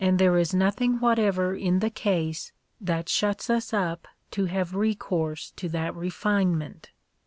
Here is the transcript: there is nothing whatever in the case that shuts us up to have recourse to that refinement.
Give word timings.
there 0.13 0.35
is 0.39 0.51
nothing 0.51 0.97
whatever 0.99 1.53
in 1.55 1.77
the 1.77 1.89
case 1.91 2.51
that 2.79 3.07
shuts 3.07 3.51
us 3.51 3.71
up 3.71 4.07
to 4.31 4.45
have 4.45 4.73
recourse 4.73 5.51
to 5.51 5.69
that 5.69 5.93
refinement. 5.95 6.89